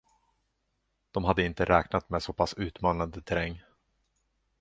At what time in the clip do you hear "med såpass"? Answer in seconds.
2.09-2.53